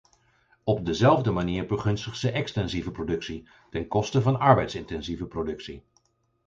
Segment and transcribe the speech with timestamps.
[0.63, 5.83] Op dezelfde manier begunstigt ze extensieve productie ten koste van arbeidsintensieve productie.